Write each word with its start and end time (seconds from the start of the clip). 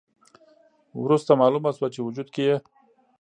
وروسته 1.03 1.31
مالومه 1.39 1.71
شوه 1.77 1.87
چې 1.95 1.99
وجود 2.07 2.27
کې 2.33 2.41
یې 2.49 2.55